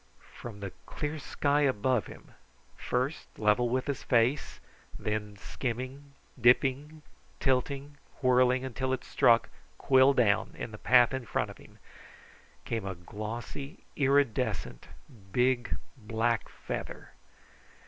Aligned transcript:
From 0.33 0.61
the 0.61 0.71
clear 0.87 1.19
sky 1.19 1.61
above 1.61 2.07
him, 2.07 2.31
first 2.75 3.27
level 3.37 3.69
with 3.69 3.85
his 3.85 4.01
face, 4.01 4.59
then 4.97 5.37
skimming, 5.37 6.13
dipping, 6.41 7.03
tilting, 7.39 7.97
whirling 8.19 8.65
until 8.65 8.93
it 8.93 9.03
struck, 9.03 9.49
quill 9.77 10.13
down, 10.15 10.55
in 10.57 10.71
the 10.71 10.79
path 10.79 11.13
in 11.13 11.27
front 11.27 11.51
of 11.51 11.59
him, 11.59 11.77
came 12.65 12.83
a 12.83 12.95
glossy, 12.95 13.83
iridescent, 13.95 14.87
big 15.31 15.77
black 15.99 16.49
feather. 16.49 17.11